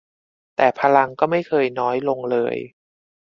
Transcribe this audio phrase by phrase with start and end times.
[0.55, 2.55] แต่พลังก็ไม่เคยน้อยลงเลย